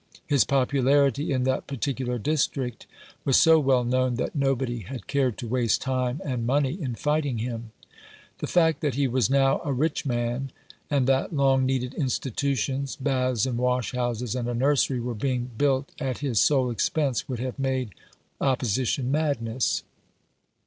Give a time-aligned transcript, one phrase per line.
[0.25, 2.87] His popularity in that particular district
[3.23, 7.37] was so well known that nobody had cared to waste time and money in fighting
[7.37, 7.69] him.
[8.39, 10.51] The fact that he was now a rich man,
[10.89, 15.59] and that long needed institutions— baths and wash houses, and a nursery— were being 306
[15.59, 16.01] What he Meant to Do.
[16.01, 17.89] built at his sole expense would have made
[18.41, 19.83] oppo sition madness.